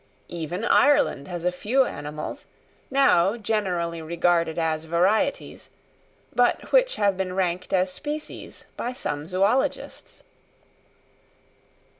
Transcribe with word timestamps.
Even 0.29 0.65
Ireland 0.65 1.27
has 1.27 1.45
a 1.45 1.51
few 1.51 1.85
animals, 1.85 2.47
now 2.89 3.37
generally 3.37 4.01
regarded 4.01 4.57
as 4.57 4.85
varieties, 4.85 5.69
but 6.33 6.71
which 6.71 6.95
have 6.95 7.15
been 7.15 7.33
ranked 7.35 7.71
as 7.71 7.91
species 7.91 8.65
by 8.75 8.93
some 8.93 9.27
zoologists. 9.27 10.23